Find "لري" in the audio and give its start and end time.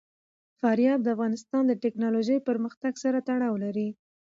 3.63-3.87